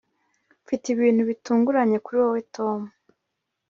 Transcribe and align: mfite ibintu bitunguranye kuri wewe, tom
mfite 0.63 0.85
ibintu 0.95 1.21
bitunguranye 1.29 1.97
kuri 2.05 2.17
wewe, 2.21 2.39
tom 2.55 2.79